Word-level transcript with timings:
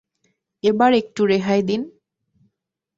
এবার 0.63 0.91
একটু 0.93 1.21
রেহাই 1.25 1.61
দিন! 1.69 1.81